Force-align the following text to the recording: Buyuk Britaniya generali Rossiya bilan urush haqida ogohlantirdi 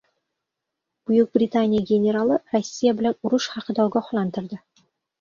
Buyuk 1.11 1.29
Britaniya 1.37 1.83
generali 1.93 2.41
Rossiya 2.57 2.97
bilan 3.05 3.21
urush 3.29 3.53
haqida 3.55 3.89
ogohlantirdi 3.93 4.65